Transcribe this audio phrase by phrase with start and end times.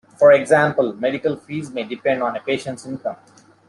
[0.17, 3.17] For example, medical fees may depend on a patient's income.